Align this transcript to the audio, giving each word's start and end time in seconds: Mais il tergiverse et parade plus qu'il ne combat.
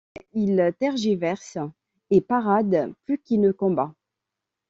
Mais 0.17 0.25
il 0.33 0.73
tergiverse 0.79 1.59
et 2.09 2.21
parade 2.21 2.91
plus 3.05 3.19
qu'il 3.19 3.39
ne 3.39 3.51
combat. 3.51 3.93